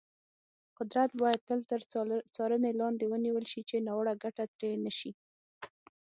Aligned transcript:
قدرت 0.77 1.09
باید 1.21 1.39
تل 1.47 1.59
تر 1.69 1.81
څارنې 2.35 2.71
لاندې 2.81 3.05
ونیول 3.07 3.45
شي، 3.51 3.61
چې 3.69 3.83
ناوړه 3.87 4.13
ګټه 4.23 4.45
ترې 4.57 4.71
نه 4.85 4.91
شي. 4.99 5.11